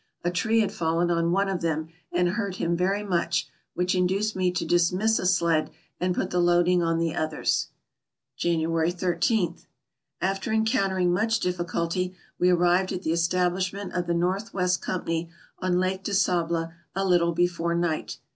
A 0.23 0.31
tree 0.31 0.61
had 0.61 0.71
fallen 0.71 1.11
on 1.11 1.31
one 1.31 1.47
of 1.47 1.61
them 1.61 1.89
and 2.11 2.29
hurt 2.29 2.55
him 2.55 2.75
very 2.75 3.03
much, 3.03 3.47
which 3.75 3.93
induced 3.93 4.35
me 4.35 4.49
to 4.49 4.65
dismiss 4.65 5.19
a 5.19 5.27
sled 5.27 5.69
and 5.99 6.15
put 6.15 6.31
the 6.31 6.39
load 6.39 6.67
ing 6.67 6.81
on 6.81 6.97
the 6.97 7.13
others. 7.13 7.67
January 8.35 8.91
ij.— 8.91 9.63
After 10.19 10.51
encountering 10.51 11.13
much 11.13 11.39
difficulty 11.39 12.15
we 12.39 12.49
arrived 12.49 12.91
at 12.91 13.03
the 13.03 13.11
establishment 13.13 13.93
of 13.93 14.07
the 14.07 14.15
North 14.15 14.55
West 14.55 14.81
Company 14.81 15.29
on 15.59 15.79
Lake 15.79 16.03
de 16.03 16.15
Sable 16.15 16.71
a 16.95 17.05
little 17.05 17.33
before 17.33 17.75
night. 17.75 18.17